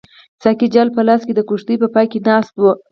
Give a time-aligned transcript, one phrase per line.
[0.43, 2.71] ساقي جال په لاس د کښتۍ په پای کې ناست وو.